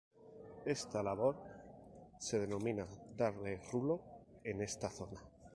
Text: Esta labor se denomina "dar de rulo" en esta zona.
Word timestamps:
Esta 0.65 1.03
labor 1.03 1.35
se 2.19 2.39
denomina 2.39 2.87
"dar 3.15 3.37
de 3.39 3.57
rulo" 3.71 4.01
en 4.43 4.63
esta 4.63 4.89
zona. 4.89 5.21